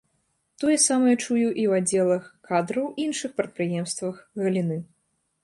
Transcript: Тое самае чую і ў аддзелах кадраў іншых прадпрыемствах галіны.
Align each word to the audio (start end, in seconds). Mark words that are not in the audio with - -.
Тое 0.61 0.77
самае 0.83 1.11
чую 1.25 1.49
і 1.63 1.65
ў 1.69 1.71
аддзелах 1.81 2.23
кадраў 2.49 2.89
іншых 3.05 3.37
прадпрыемствах 3.43 4.15
галіны. 4.43 4.81